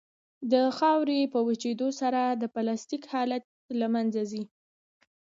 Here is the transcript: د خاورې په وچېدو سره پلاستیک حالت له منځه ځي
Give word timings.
د 0.51 0.53
خاورې 0.77 1.19
په 1.33 1.39
وچېدو 1.47 1.89
سره 2.01 2.21
پلاستیک 2.53 3.03
حالت 3.13 3.43
له 3.79 3.87
منځه 3.93 4.21
ځي 4.31 4.43